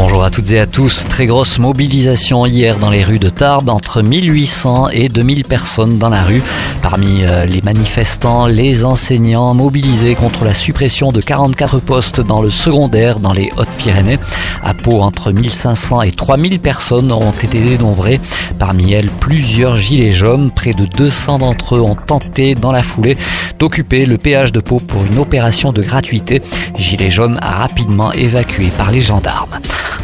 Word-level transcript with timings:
Bonjour 0.00 0.22
à 0.22 0.30
toutes 0.30 0.52
et 0.52 0.60
à 0.60 0.66
tous. 0.66 1.08
Très 1.08 1.26
grosse 1.26 1.58
mobilisation 1.58 2.46
hier 2.46 2.78
dans 2.78 2.88
les 2.88 3.02
rues 3.02 3.18
de 3.18 3.28
Tarbes, 3.28 3.68
entre 3.68 4.00
1800 4.00 4.90
et 4.90 5.08
2000 5.08 5.42
personnes 5.42 5.98
dans 5.98 6.08
la 6.08 6.22
rue. 6.22 6.40
Parmi 6.82 7.24
euh, 7.24 7.44
les 7.44 7.60
manifestants, 7.62 8.46
les 8.46 8.84
enseignants 8.84 9.54
mobilisés 9.54 10.14
contre 10.14 10.44
la 10.44 10.54
suppression 10.54 11.10
de 11.10 11.20
44 11.20 11.80
postes 11.80 12.20
dans 12.20 12.40
le 12.40 12.48
secondaire 12.48 13.18
dans 13.18 13.32
les 13.32 13.50
Hautes-Pyrénées. 13.56 14.20
À 14.62 14.72
Pau, 14.72 15.00
entre 15.00 15.32
1500 15.32 16.02
et 16.02 16.12
3000 16.12 16.60
personnes 16.60 17.10
ont 17.10 17.32
été 17.32 17.58
dénombrées. 17.58 18.20
Parmi 18.56 18.92
elles, 18.92 19.10
plusieurs 19.10 19.74
gilets 19.74 20.12
jaunes. 20.12 20.52
Près 20.52 20.74
de 20.74 20.84
200 20.84 21.38
d'entre 21.38 21.74
eux 21.74 21.80
ont 21.80 21.96
tenté 21.96 22.54
dans 22.54 22.70
la 22.70 22.84
foulée 22.84 23.18
d'occuper 23.58 24.06
le 24.06 24.16
péage 24.16 24.52
de 24.52 24.60
Pau 24.60 24.78
pour 24.78 25.04
une 25.04 25.18
opération 25.18 25.72
de 25.72 25.82
gratuité. 25.82 26.40
Gilets 26.76 27.10
jaunes 27.10 27.40
rapidement 27.42 28.12
évacué 28.12 28.68
par 28.78 28.92
les 28.92 29.00
gendarmes. 29.00 29.58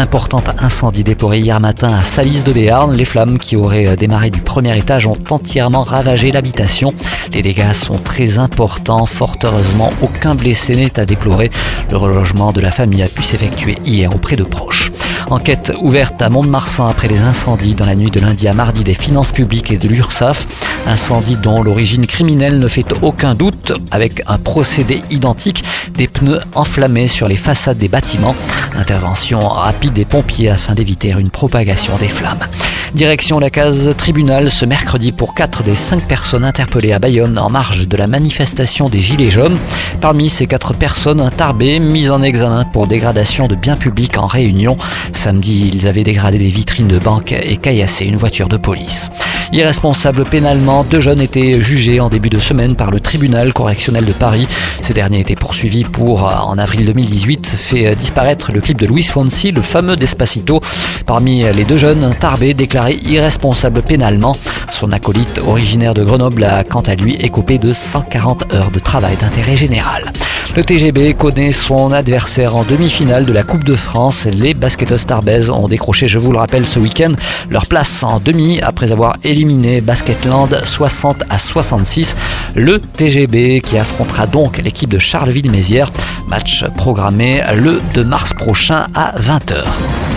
Important 0.00 0.42
incendie 0.58 1.04
déploré 1.04 1.40
hier 1.40 1.60
matin 1.60 1.92
à 1.92 2.02
Salis 2.04 2.42
de 2.42 2.54
Béarn. 2.54 2.96
Les 2.96 3.04
flammes 3.04 3.38
qui 3.38 3.54
auraient 3.54 3.96
démarré 3.96 4.30
du 4.30 4.40
premier 4.40 4.76
étage 4.78 5.06
ont 5.06 5.18
entièrement 5.28 5.82
ravagé 5.82 6.32
l'habitation. 6.32 6.94
Les 7.34 7.42
dégâts 7.42 7.74
sont 7.74 7.98
très 7.98 8.38
importants. 8.38 9.04
Fort 9.04 9.36
heureusement, 9.44 9.92
aucun 10.00 10.34
blessé 10.34 10.74
n'est 10.74 10.98
à 10.98 11.04
déplorer. 11.04 11.50
Le 11.90 11.98
relogement 11.98 12.50
de 12.52 12.62
la 12.62 12.70
famille 12.70 13.02
a 13.02 13.08
pu 13.08 13.22
s'effectuer 13.22 13.76
hier 13.84 14.14
auprès 14.14 14.36
de 14.36 14.42
proches. 14.42 14.90
Enquête 15.30 15.72
ouverte 15.80 16.20
à 16.22 16.28
Mont-de-Marsan 16.28 16.88
après 16.88 17.06
les 17.06 17.20
incendies 17.20 17.74
dans 17.74 17.86
la 17.86 17.94
nuit 17.94 18.10
de 18.10 18.18
lundi 18.18 18.48
à 18.48 18.52
mardi 18.52 18.82
des 18.82 18.94
finances 18.94 19.30
publiques 19.30 19.70
et 19.70 19.78
de 19.78 19.86
l'URSSAF. 19.86 20.46
Incendie 20.86 21.36
dont 21.36 21.62
l'origine 21.62 22.06
criminelle 22.06 22.58
ne 22.58 22.66
fait 22.66 22.92
aucun 23.00 23.36
doute 23.36 23.72
avec 23.92 24.22
un 24.26 24.38
procédé 24.38 25.02
identique, 25.10 25.62
des 25.94 26.08
pneus 26.08 26.40
enflammés 26.56 27.06
sur 27.06 27.28
les 27.28 27.36
façades 27.36 27.78
des 27.78 27.88
bâtiments. 27.88 28.34
Intervention 28.74 29.46
rapide 29.46 29.92
des 29.92 30.04
pompiers 30.04 30.50
afin 30.50 30.74
d'éviter 30.74 31.10
une 31.10 31.30
propagation 31.30 31.96
des 31.96 32.08
flammes. 32.08 32.46
Direction 32.94 33.38
la 33.38 33.50
case 33.50 33.94
tribunal 33.96 34.50
ce 34.50 34.64
mercredi 34.64 35.12
pour 35.12 35.32
quatre 35.32 35.62
des 35.62 35.76
cinq 35.76 36.08
personnes 36.08 36.44
interpellées 36.44 36.92
à 36.92 36.98
Bayonne 36.98 37.38
en 37.38 37.48
marge 37.48 37.86
de 37.86 37.96
la 37.96 38.08
manifestation 38.08 38.88
des 38.88 39.00
Gilets 39.00 39.30
jaunes. 39.30 39.58
Parmi 40.00 40.28
ces 40.28 40.46
quatre 40.46 40.74
personnes, 40.74 41.20
un 41.20 41.30
tarbé 41.30 41.78
mis 41.78 42.10
en 42.10 42.20
examen 42.20 42.64
pour 42.64 42.88
dégradation 42.88 43.46
de 43.46 43.54
biens 43.54 43.76
publics 43.76 44.18
en 44.18 44.26
réunion. 44.26 44.76
Samedi, 45.12 45.70
ils 45.72 45.86
avaient 45.86 46.02
dégradé 46.02 46.38
des 46.38 46.48
vitrines 46.48 46.88
de 46.88 46.98
banque 46.98 47.32
et 47.32 47.56
caillassé 47.56 48.06
une 48.06 48.16
voiture 48.16 48.48
de 48.48 48.56
police. 48.56 49.10
Irresponsable 49.52 50.24
pénalement, 50.24 50.84
deux 50.84 51.00
jeunes 51.00 51.20
étaient 51.20 51.60
jugés 51.60 52.00
en 52.00 52.08
début 52.08 52.28
de 52.28 52.38
semaine 52.38 52.76
par 52.76 52.90
le 52.90 53.00
tribunal 53.00 53.52
correctionnel 53.52 54.04
de 54.04 54.12
Paris. 54.12 54.46
Ces 54.82 54.94
derniers 54.94 55.20
étaient 55.20 55.36
poursuivis 55.36 55.84
pour, 55.84 56.24
en 56.24 56.56
avril 56.58 56.86
2018, 56.86 57.46
fait 57.70 57.94
disparaître 57.94 58.50
le 58.50 58.60
clip 58.60 58.80
de 58.80 58.86
Luis 58.86 59.04
Fonsi, 59.04 59.52
le 59.52 59.62
fameux 59.62 59.94
Despacito. 59.94 60.60
Parmi 61.06 61.44
les 61.54 61.64
deux 61.64 61.76
jeunes, 61.76 62.02
un 62.02 62.14
tarbé 62.14 62.52
déclaré 62.52 62.98
irresponsable 63.06 63.82
pénalement. 63.82 64.36
Son 64.68 64.90
acolyte, 64.90 65.40
originaire 65.46 65.94
de 65.94 66.02
Grenoble, 66.02 66.42
a 66.42 66.64
quant 66.64 66.80
à 66.80 66.96
lui 66.96 67.14
écopé 67.14 67.58
de 67.58 67.72
140 67.72 68.52
heures 68.52 68.72
de 68.72 68.80
travail 68.80 69.16
d'intérêt 69.16 69.56
général. 69.56 70.12
Le 70.56 70.64
TGB 70.64 71.14
connaît 71.14 71.52
son 71.52 71.92
adversaire 71.92 72.56
en 72.56 72.64
demi-finale 72.64 73.24
de 73.24 73.32
la 73.32 73.44
Coupe 73.44 73.62
de 73.62 73.76
France. 73.76 74.26
Les 74.26 74.52
basketteuses 74.52 75.06
tarbaises 75.06 75.48
ont 75.48 75.68
décroché, 75.68 76.08
je 76.08 76.18
vous 76.18 76.32
le 76.32 76.38
rappelle, 76.38 76.66
ce 76.66 76.80
week-end 76.80 77.12
leur 77.50 77.66
place 77.66 78.02
en 78.02 78.18
demi 78.18 78.60
après 78.60 78.90
avoir 78.90 79.16
éliminé 79.22 79.80
Basketland 79.80 80.60
60 80.64 81.22
à 81.30 81.38
66. 81.38 82.16
Le 82.56 82.80
TGB 82.80 83.60
qui 83.60 83.78
affrontera 83.78 84.26
donc 84.26 84.58
l'équipe 84.58 84.90
de 84.90 84.98
Charleville-Mézières. 84.98 85.92
Match 86.30 86.64
programmé 86.76 87.42
le 87.56 87.80
2 87.92 88.04
mars 88.04 88.34
prochain 88.34 88.86
à 88.94 89.12
20h. 89.18 90.09